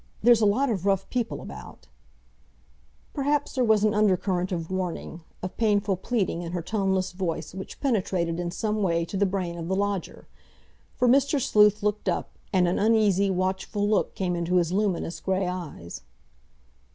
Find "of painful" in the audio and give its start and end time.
5.43-5.95